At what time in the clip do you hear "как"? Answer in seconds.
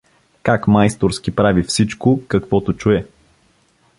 0.43-0.67